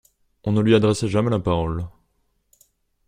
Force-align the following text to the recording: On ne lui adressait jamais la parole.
On 0.45 0.51
ne 0.53 0.61
lui 0.61 0.73
adressait 0.73 1.07
jamais 1.07 1.29
la 1.29 1.39
parole. 1.39 1.85